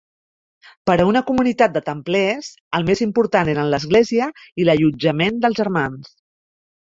[0.89, 4.31] Per a una comunitat de templers, el més important eren l'església
[4.63, 6.11] i l'allotjament dels germans.